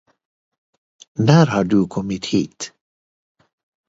När 1.19 1.45
har 1.45 1.63
du 1.63 1.87
kommit 1.87 2.25
hit. 2.25 2.73